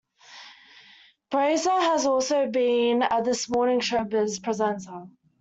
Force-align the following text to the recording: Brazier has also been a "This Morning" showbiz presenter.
Brazier 1.29 1.69
has 1.79 2.07
also 2.07 2.47
been 2.49 3.03
a 3.03 3.21
"This 3.21 3.47
Morning" 3.47 3.81
showbiz 3.81 4.41
presenter. 4.41 5.05